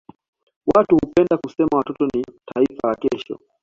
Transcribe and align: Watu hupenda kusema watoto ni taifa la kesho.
Watu 0.75 0.95
hupenda 0.97 1.37
kusema 1.37 1.69
watoto 1.77 2.05
ni 2.13 2.25
taifa 2.53 2.87
la 2.87 2.95
kesho. 2.95 3.39